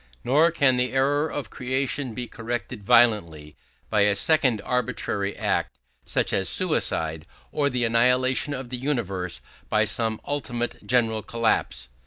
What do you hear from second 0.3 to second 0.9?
can